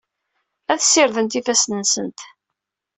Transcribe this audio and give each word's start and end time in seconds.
Ad 0.73 0.79
ssirdent 0.81 1.39
ifassen-nsent. 1.39 2.19